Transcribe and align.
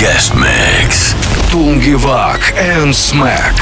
Guest 0.00 0.34
Mix. 0.34 1.12
Tungevaag 1.50 2.40
and 2.56 2.94
Smack. 2.94 3.54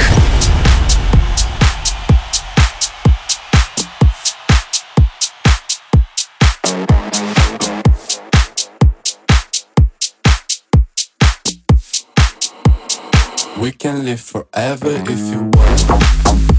We 13.59 13.73
can 13.73 14.05
live 14.05 14.21
forever 14.21 14.91
if 15.09 15.19
you 15.19 15.51
want. 15.53 16.58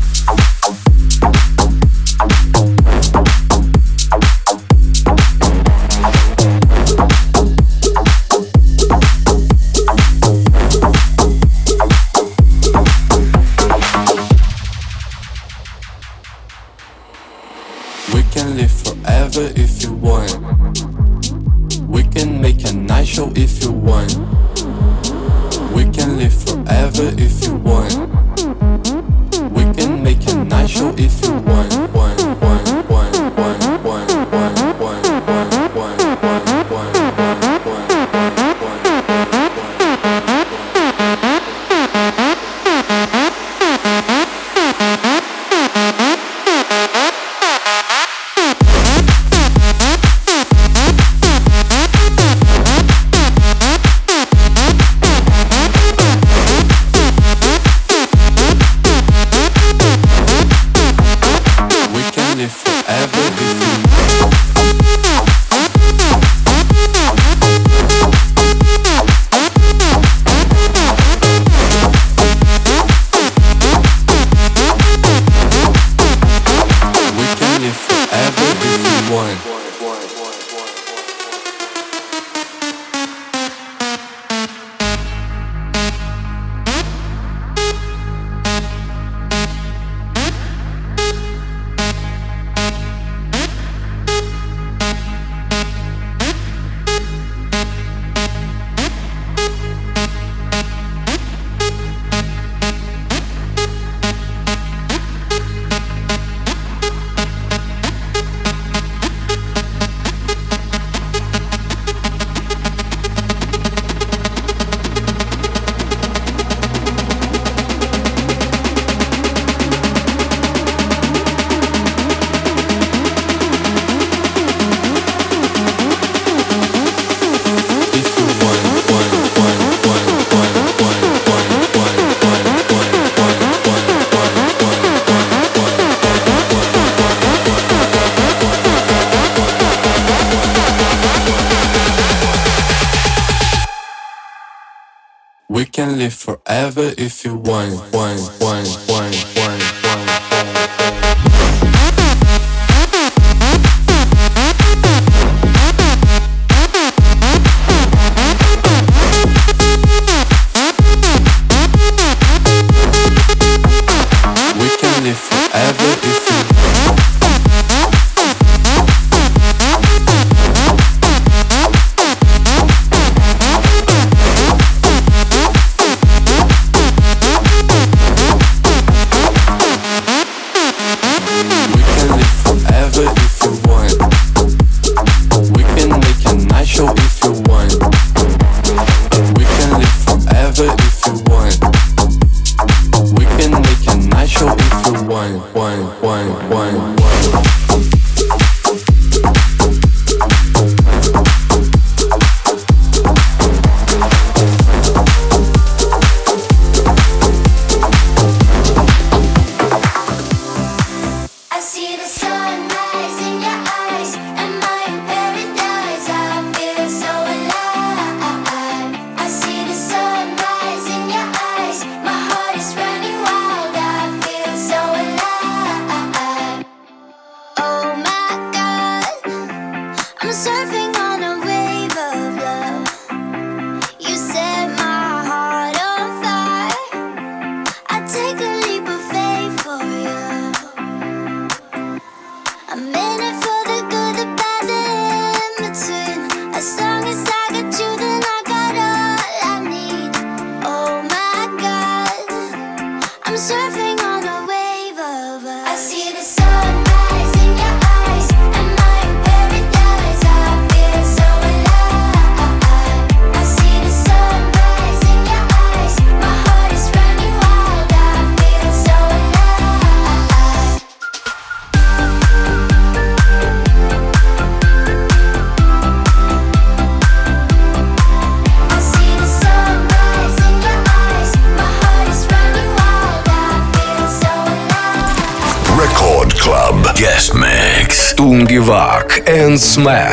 Smash. 289.60 290.09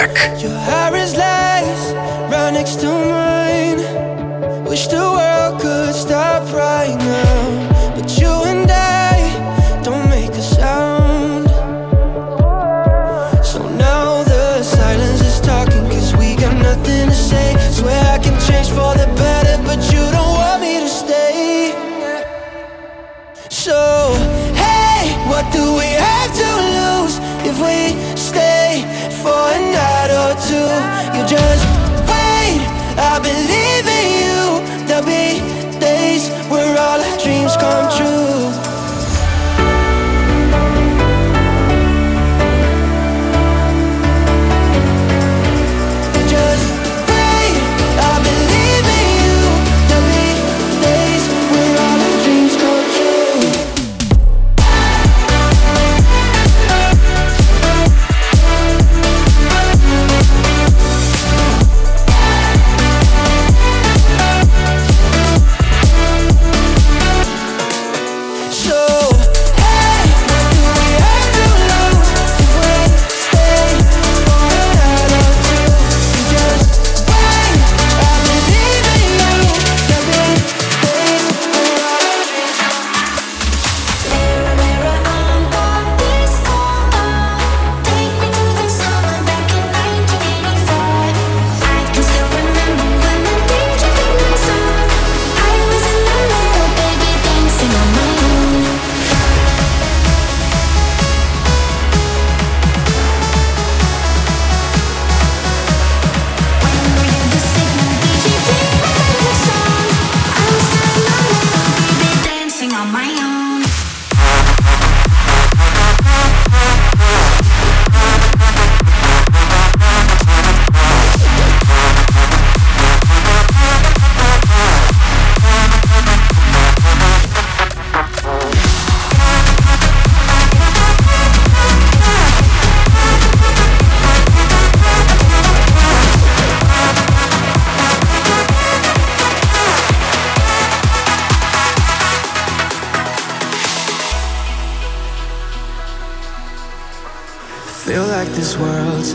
I 33.16 33.18
believe 33.18 33.86
in 33.98 34.06
you, 34.20 34.86
there'll 34.86 35.06
be 35.06 35.40
days 35.80 36.28
where 36.50 36.78
all 36.78 37.00
our 37.00 37.18
dreams 37.18 37.56
come 37.56 37.88
true. 37.88 37.95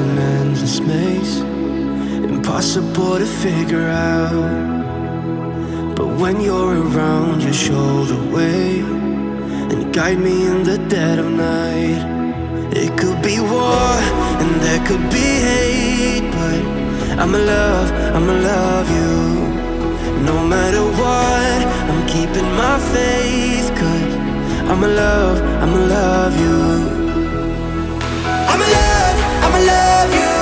an 0.02 0.18
endless 0.18 0.80
maze, 0.80 1.38
impossible 2.34 3.20
to 3.20 3.26
figure 3.26 3.88
out. 3.88 4.34
But 5.96 6.08
when 6.22 6.42
you're 6.42 6.76
around, 6.88 7.44
you 7.44 7.54
show 7.54 8.04
the 8.14 8.22
way 8.36 8.80
and 9.72 9.94
guide 9.94 10.20
me 10.20 10.36
in 10.52 10.64
the 10.64 10.78
dead 10.96 11.20
of 11.20 11.30
night. 11.32 12.02
It 12.84 12.92
could 13.00 13.22
be 13.22 13.40
war 13.40 13.92
and 14.42 14.52
there 14.66 14.82
could 14.88 15.06
be 15.18 15.28
hate, 15.50 16.28
but 16.38 16.62
I'ma 17.22 17.38
love, 17.38 17.88
I'ma 18.16 18.34
love 18.52 18.88
you. 18.98 19.14
No 20.30 20.36
matter 20.54 20.84
what, 21.02 21.60
I'm 21.90 22.02
keeping 22.08 22.50
my 22.64 22.78
faith, 22.94 23.68
cause 23.80 24.14
I'ma 24.72 24.88
love, 24.88 25.38
I'ma 25.64 25.80
love 25.98 26.34
you 26.46 27.01
love 29.66 30.16
you. 30.16 30.41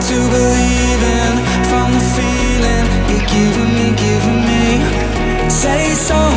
to 0.00 0.14
believe 0.30 1.02
in. 1.02 1.34
from 1.70 1.92
the 1.92 2.04
feeling 2.14 2.84
you're 3.10 3.28
giving 3.34 3.72
me, 3.74 3.86
giving 3.96 4.40
me. 4.46 5.50
Say 5.50 5.94
so. 5.94 6.27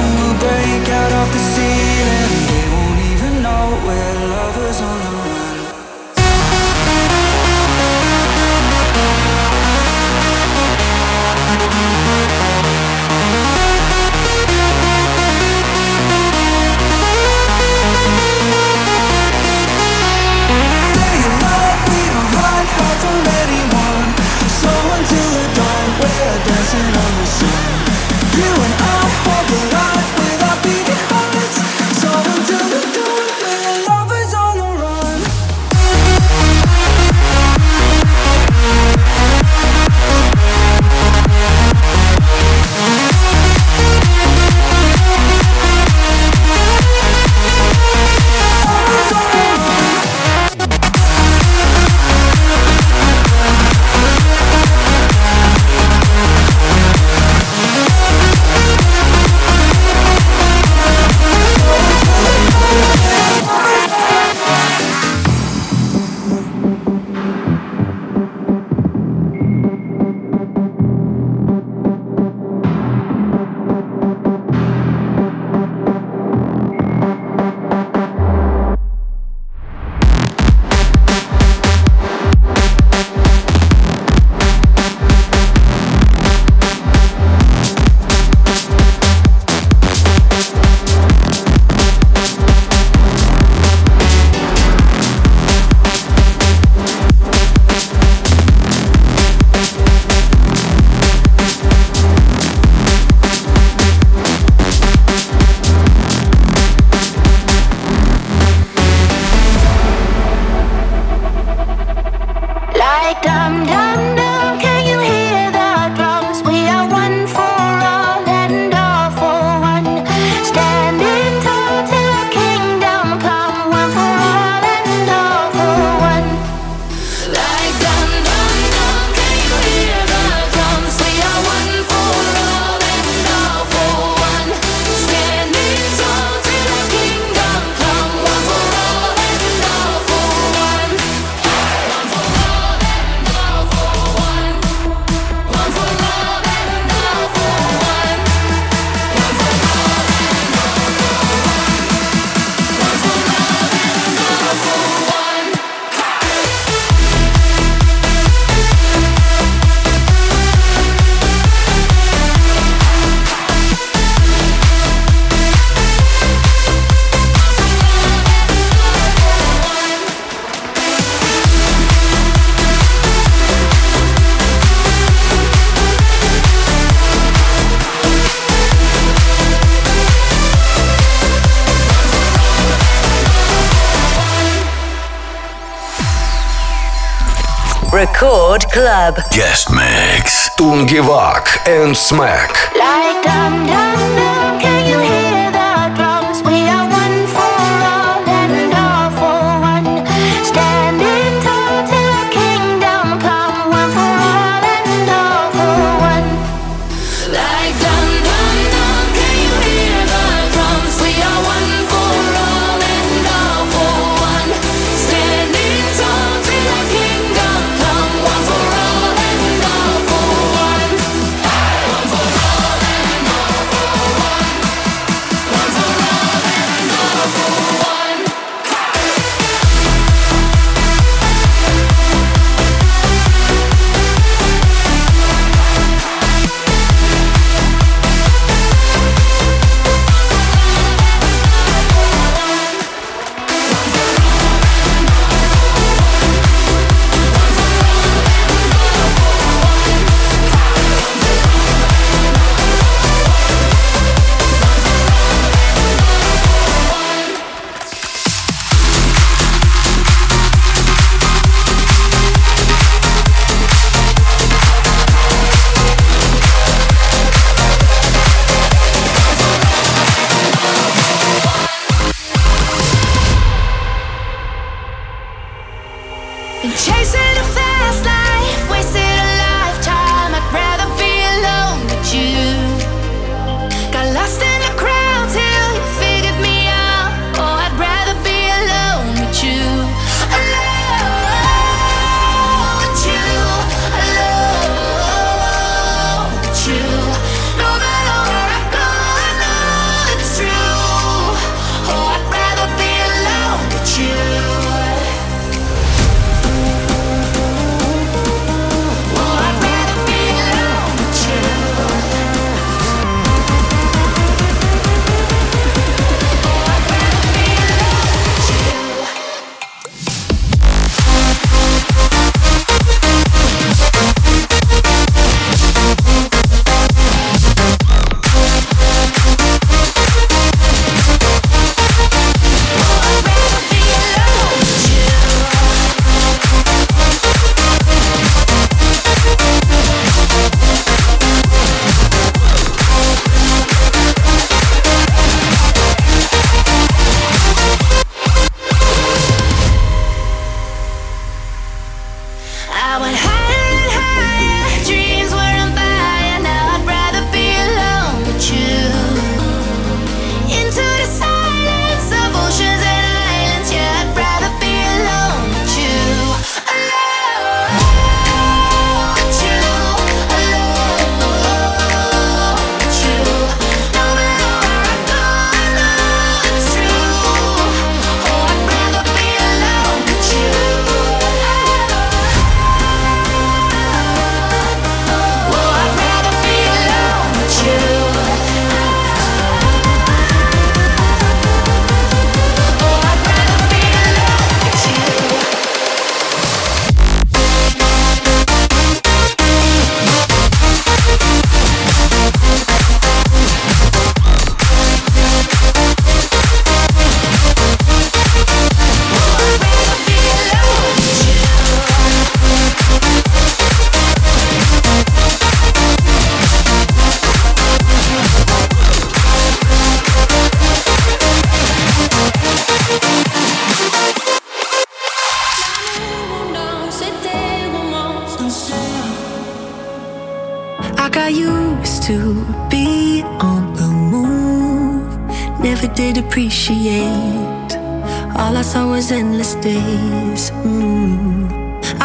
Club. 188.71 189.15
Guest 189.31 189.69
mix. 189.69 190.49
Tungevaag 190.57 191.45
and 191.67 191.95
Smack. 191.95 192.73
Like 192.73 193.21
dum. 193.21 193.80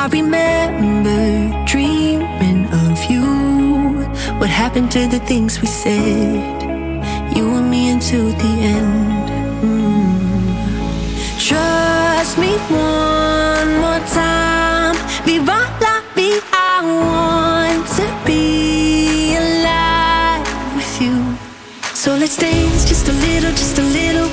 I 0.07 0.09
remember 0.09 1.65
dreaming 1.67 2.67
of 2.73 3.11
you. 3.11 3.27
What 4.39 4.49
happened 4.49 4.93
to 4.93 5.09
the 5.09 5.19
things 5.19 5.61
we 5.61 5.67
said? 5.67 6.63
You 7.37 7.45
and 7.57 7.69
me 7.69 7.91
until 7.91 8.29
the 8.29 8.53
end. 8.77 9.29
Mm. 9.67 10.47
Trust 11.49 12.39
me 12.39 12.53
one 12.71 13.71
more 13.83 14.03
time. 14.15 14.95
Be 15.25 15.41
right 15.41 15.77
like 15.81 16.07
me. 16.15 16.39
I 16.53 16.77
want 17.03 17.85
to 17.99 18.07
be 18.25 19.35
alive 19.35 20.47
with 20.77 21.03
you. 21.03 21.35
So 21.95 22.15
let's 22.15 22.37
dance 22.37 22.85
just 22.89 23.09
a 23.09 23.13
little, 23.13 23.51
just 23.51 23.77
a 23.77 23.83
little. 23.83 24.26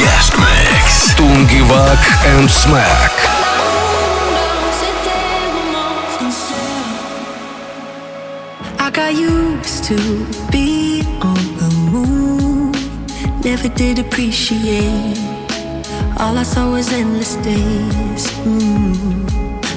Guest 0.00 0.32
Mix. 0.38 1.12
Tungevaag 1.18 2.00
and 2.32 2.48
Smack. 2.48 3.12
I 8.80 8.90
got 8.90 9.12
used 9.14 9.84
to 9.84 9.96
be 10.50 11.02
on 11.20 11.42
the 11.60 11.70
move. 11.92 13.44
Never 13.44 13.68
did 13.68 13.98
appreciate. 13.98 15.18
All 16.18 16.38
I 16.38 16.44
saw 16.44 16.70
was 16.72 16.90
endless 16.92 17.36
days. 17.36 18.24
Mm. 18.48 19.28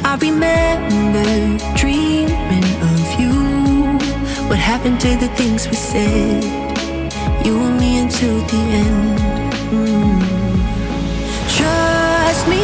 I 0.06 0.16
remember 0.28 1.32
dreaming 1.76 2.70
of 2.92 3.06
you. 3.20 3.36
What 4.48 4.60
happened 4.60 5.02
to 5.02 5.18
the 5.18 5.28
things 5.36 5.68
we 5.68 5.76
said? 5.76 6.44
You 7.46 7.62
and 7.62 7.78
me 7.78 8.00
until 8.00 8.38
the 8.52 8.62
end. 8.86 9.33
Trust 11.48 12.48
me 12.48 12.62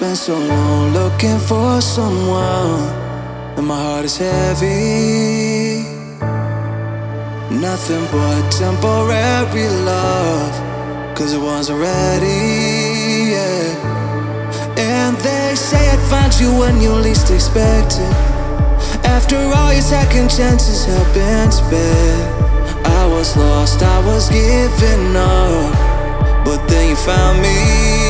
Spent 0.00 0.16
so 0.16 0.38
long 0.38 0.94
looking 0.94 1.38
for 1.38 1.78
someone, 1.82 2.88
and 3.58 3.66
my 3.66 3.76
heart 3.76 4.06
is 4.06 4.16
heavy. 4.16 5.82
Nothing 7.54 8.06
but 8.10 8.50
temporary 8.50 9.68
love, 9.84 10.54
cause 11.14 11.34
it 11.34 11.38
wasn't 11.38 11.80
ready. 11.80 13.32
Yeah. 13.34 14.78
And 14.78 15.18
they 15.18 15.54
say 15.54 15.90
I'd 15.90 16.00
find 16.08 16.32
you 16.40 16.50
when 16.58 16.80
you 16.80 16.92
least 16.92 17.30
expect 17.30 17.98
it. 18.00 18.14
After 19.04 19.36
all 19.36 19.70
your 19.70 19.82
second 19.82 20.30
chances 20.30 20.86
have 20.86 21.12
been 21.12 21.52
spent, 21.52 22.86
I 22.86 23.06
was 23.06 23.36
lost, 23.36 23.82
I 23.82 23.98
was 24.06 24.30
giving 24.30 25.14
up, 25.14 25.74
but 26.46 26.66
then 26.68 26.88
you 26.88 26.96
found 26.96 27.42
me. 27.42 28.09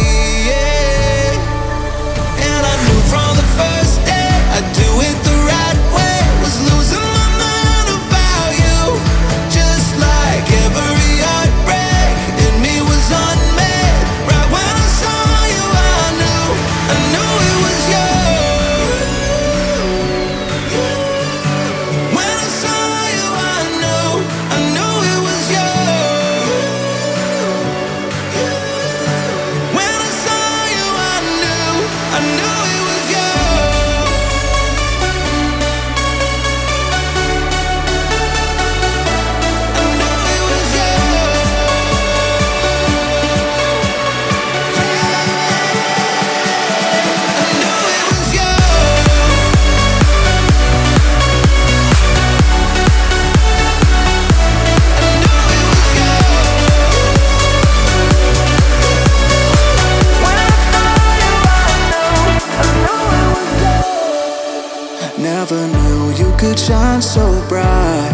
Could 66.51 66.59
shine 66.59 67.01
so 67.01 67.47
bright. 67.49 68.13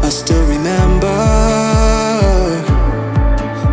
I 0.00 0.08
still 0.08 0.46
remember 0.46 1.18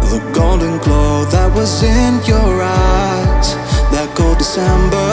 the 0.09 0.19
golden 0.33 0.79
glow 0.79 1.25
that 1.25 1.53
was 1.53 1.83
in 1.83 2.13
your 2.25 2.63
eyes 2.63 3.53
that 3.91 4.09
cold 4.15 4.39
December. 4.39 5.10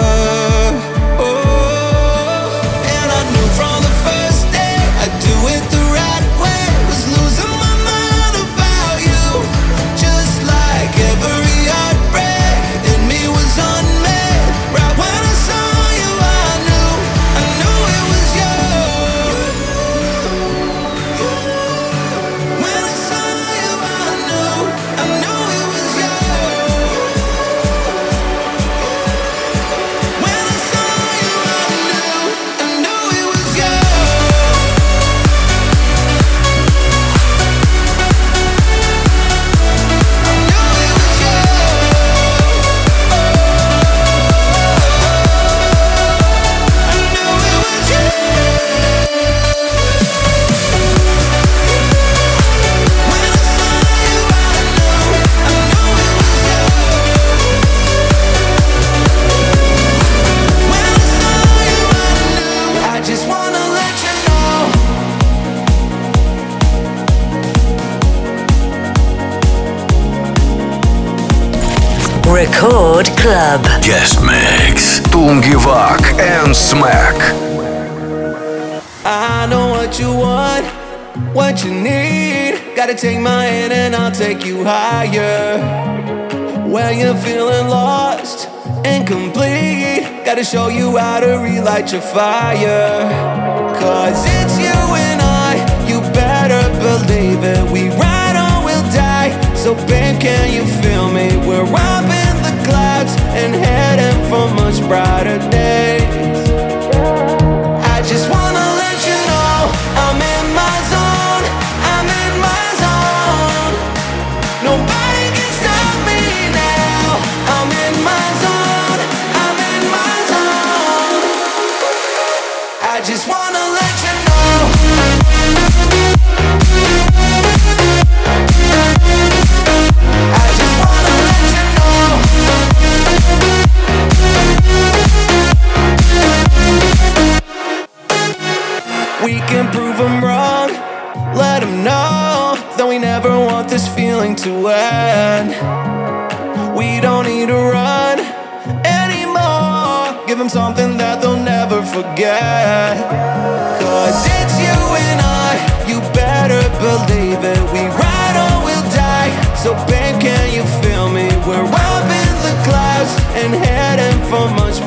catching 91.88 92.02
fire. 92.02 92.97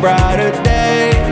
brighter 0.02 0.52
day. 0.64 1.31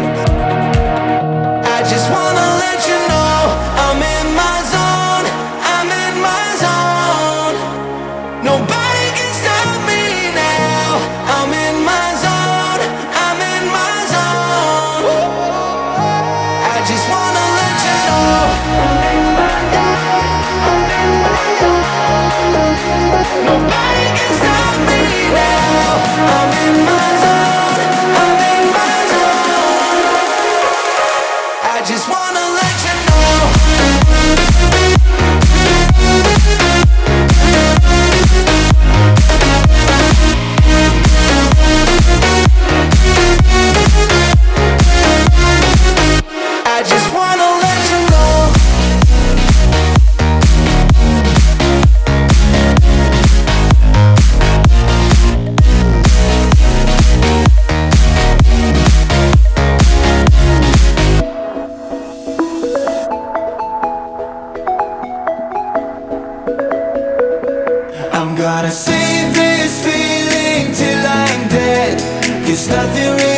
save 68.71 69.33
this 69.33 69.83
feeling 69.83 70.73
till 70.73 71.05
I'm 71.05 71.47
dead. 71.49 71.97
Cause 72.45 72.67
nothing 72.69 73.28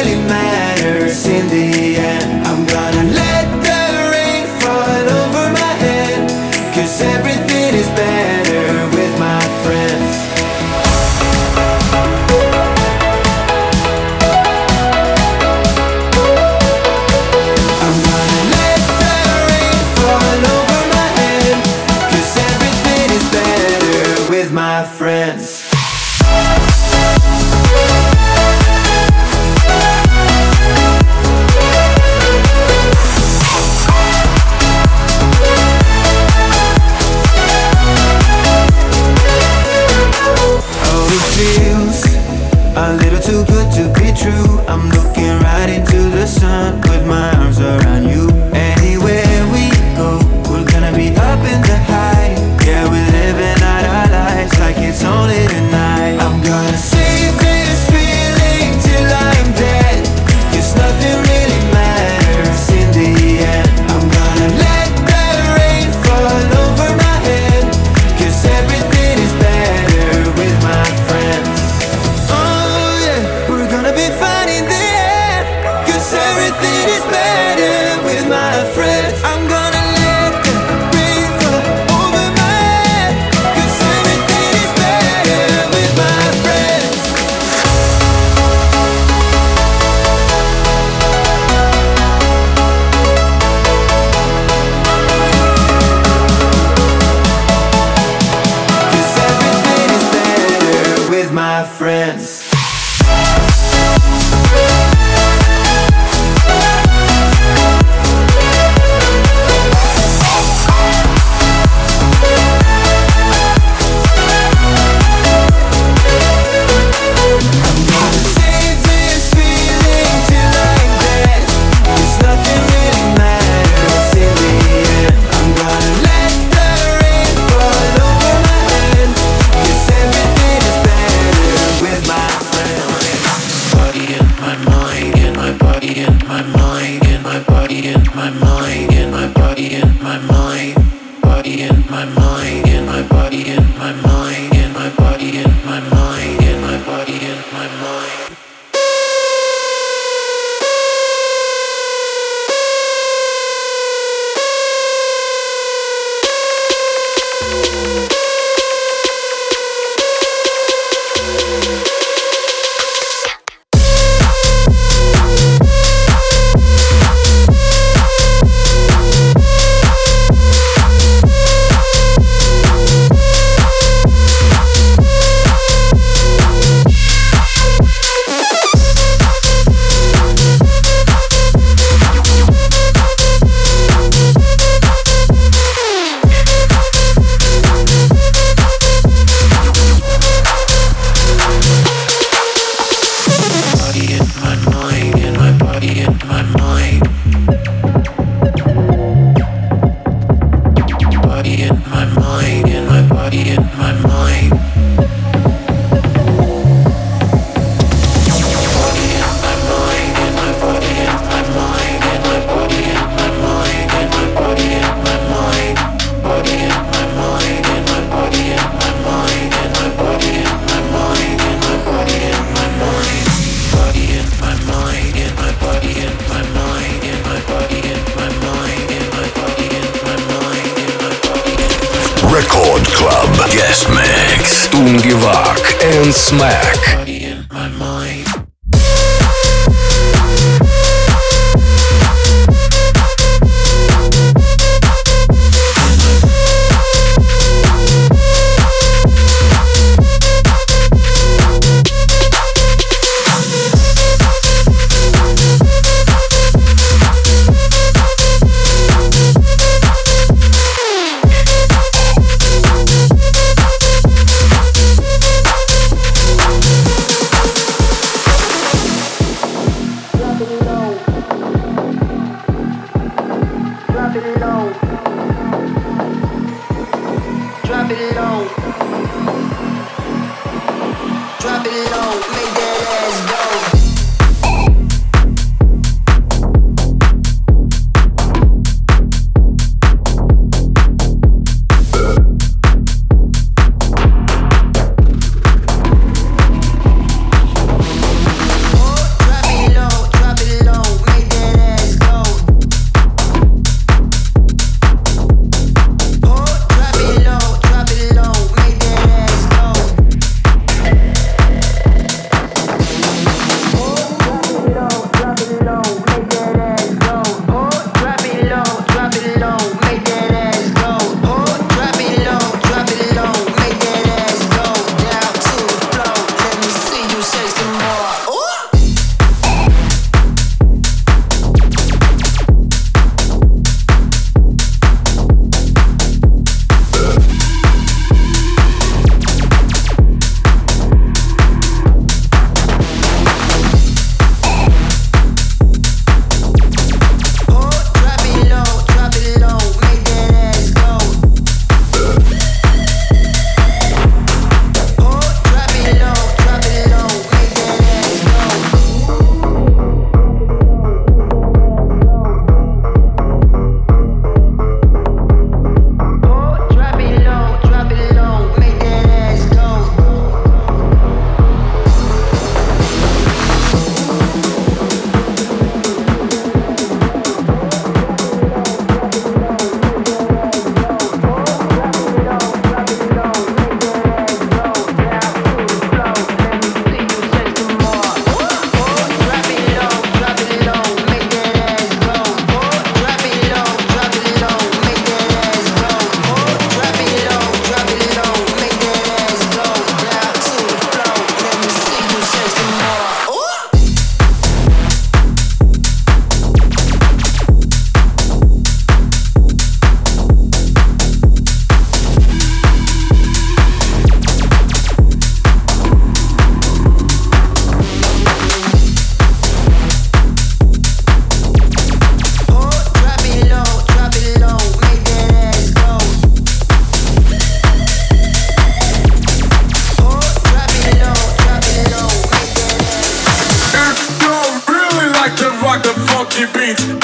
Smack. 236.10 237.01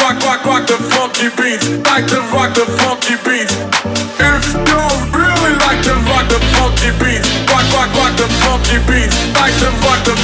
rock, 0.01 0.19
rock, 0.25 0.45
rock 0.45 0.63
the 0.67 0.77
funky 0.91 1.29
beats. 1.38 1.65
Like 1.88 2.07
to 2.07 2.19
rock 2.33 2.53
the 2.53 2.65
funky 2.81 3.15
beats. 3.23 3.53
If 4.19 4.43
you 4.67 4.81
really 5.13 5.53
like 5.63 5.81
to 5.88 5.93
rock 6.10 6.27
the 6.27 6.39
funky 6.57 6.91
beats, 6.99 7.29
rock, 7.47 7.65
rock, 7.73 7.89
rock 7.95 8.13
the 8.17 8.27
funky 8.43 8.79
beats. 8.89 9.15
Like 9.38 9.55
to 9.62 9.69
rock 9.86 10.01
the 10.03 10.16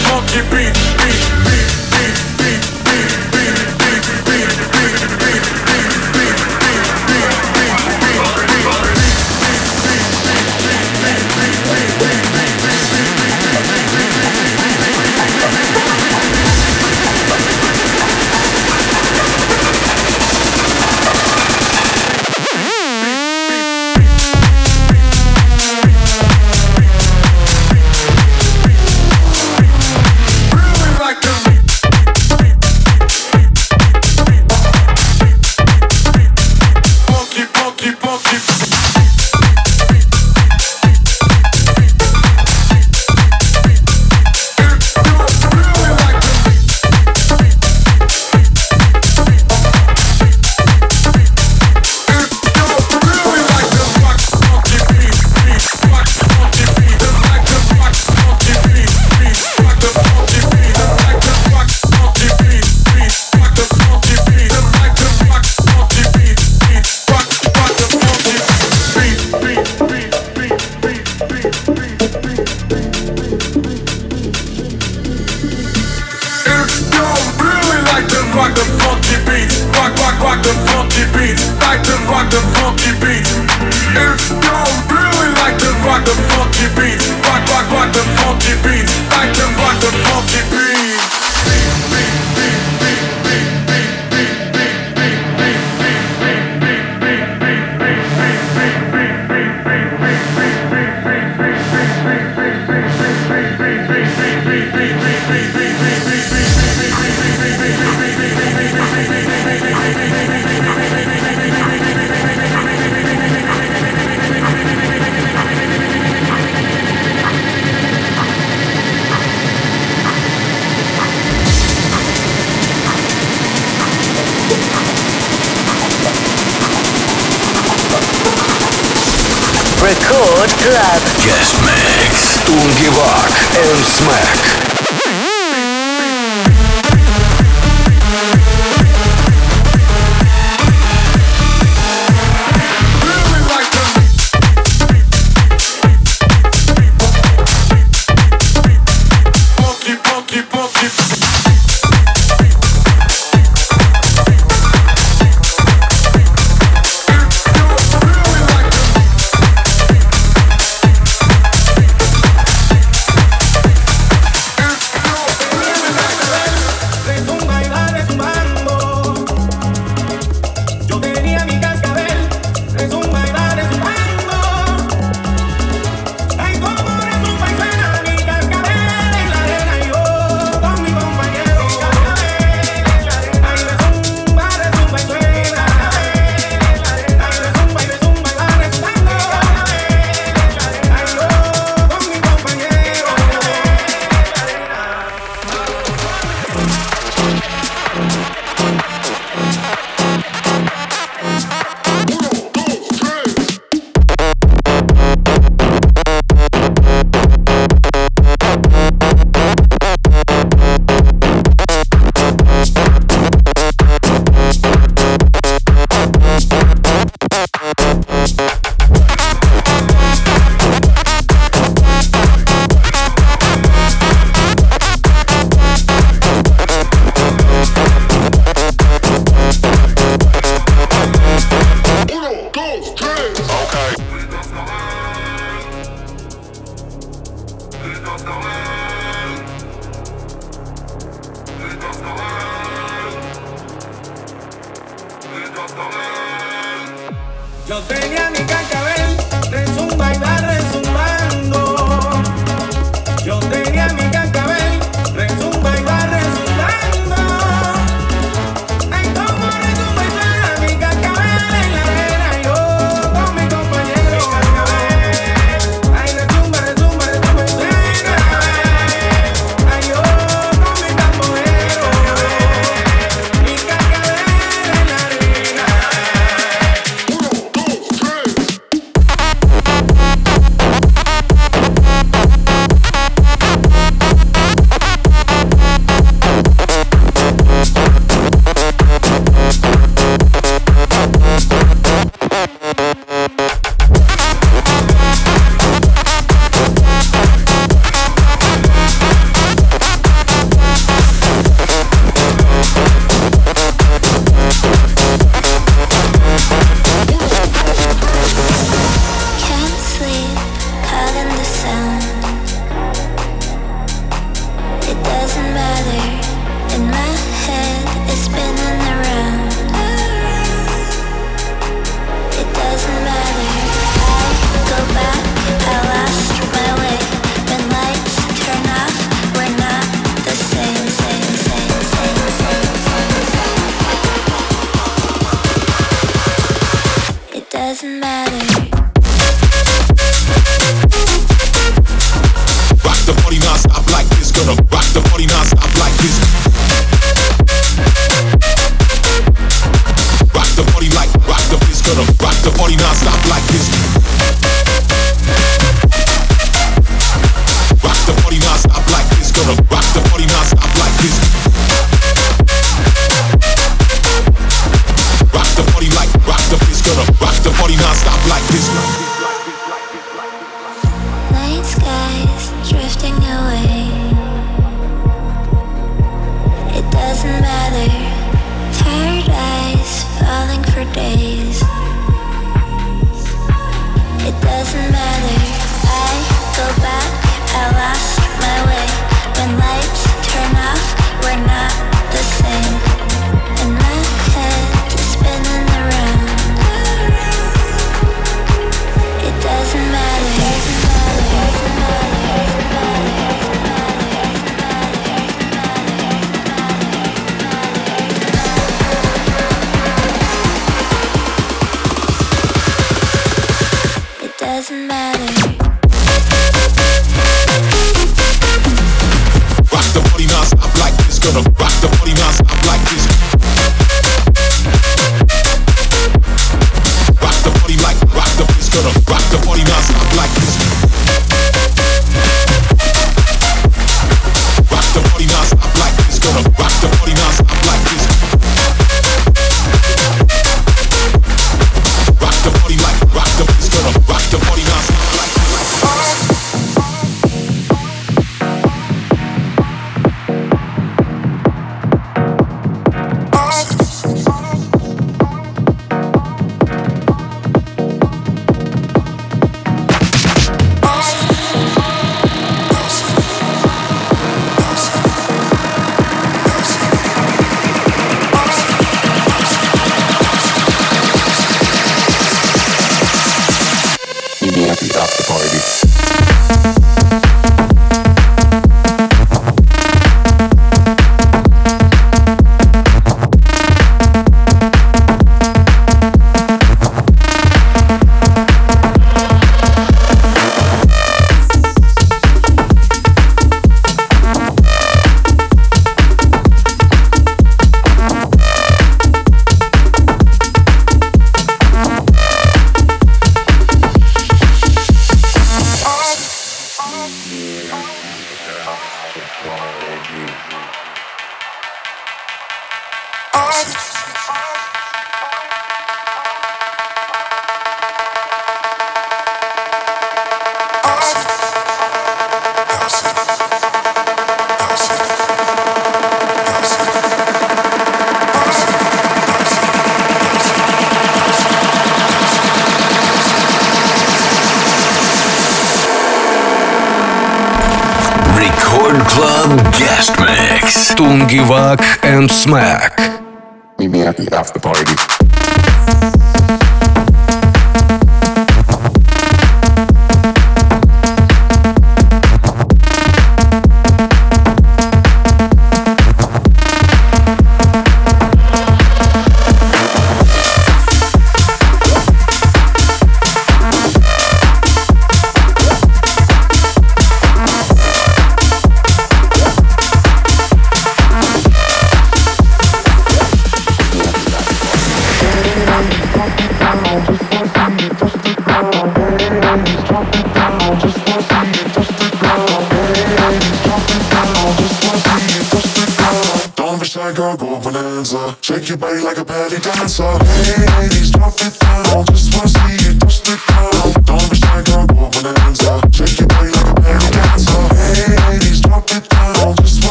Record 129.83 130.49
Club. 130.63 131.01
Yes, 131.25 131.59
man. 131.61 132.02
Tungevaag 132.45 133.31
and 133.55 133.85
Smack. 133.85 134.72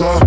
Dancer. 0.00 0.23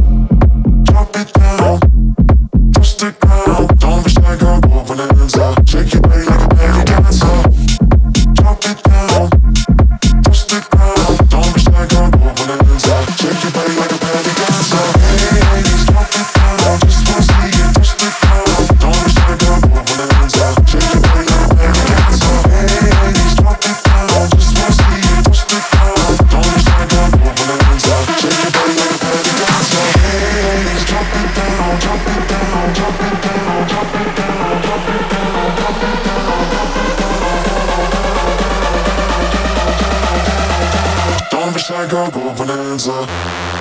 Don't 41.89 42.11
be 42.11 42.19
shy, 42.19 42.19
go 42.19 42.33
bananza. 42.33 43.56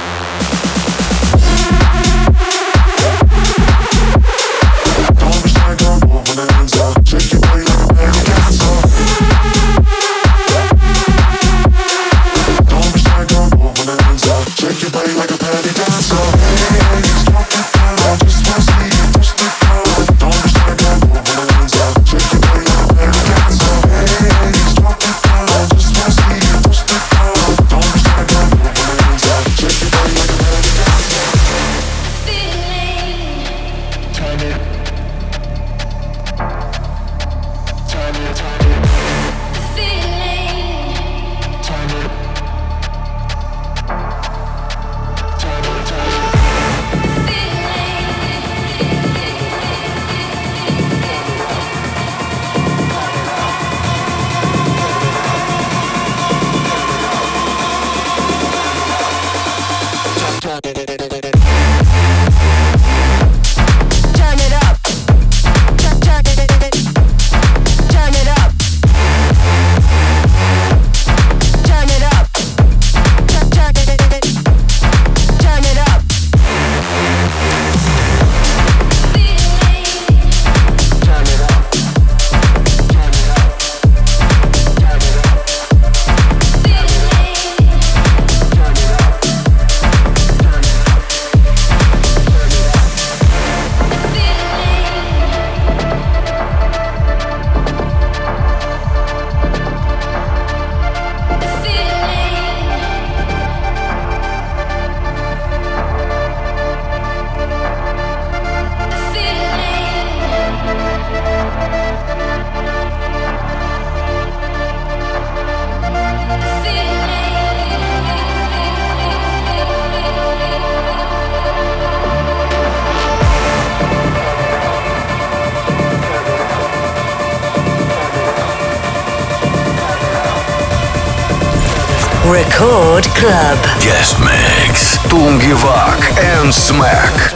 Guest 133.87 134.19
Mix. 134.19 134.99
Tungevaag 135.07 136.03
and 136.19 136.53
Smack. 136.53 137.36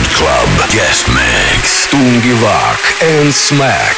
Record 0.00 0.16
Club 0.16 0.70
Guest 0.70 1.08
Mix 1.08 1.86
Tungevaag 1.88 2.80
and 3.02 3.32
Smack. 3.32 3.96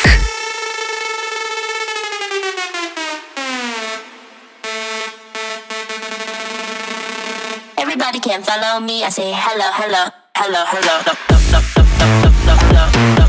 Everybody 7.79 8.19
can 8.21 8.43
follow 8.43 8.81
me. 8.81 9.05
I 9.05 9.11
say 9.11 9.33
hello, 9.33 9.71
hello, 9.75 10.11
hello, 10.35 10.65
hello. 10.67 11.03
hello, 11.39 12.31
hello, 12.47 12.91
hello 12.91 13.22